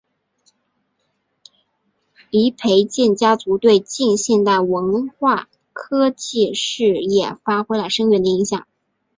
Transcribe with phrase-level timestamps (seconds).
[2.31, 8.65] 黎培銮家族对近现代文化科技事业发挥了深远的影响。